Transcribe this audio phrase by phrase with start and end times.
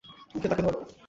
[0.35, 0.79] ওকে, তাকে ধরো।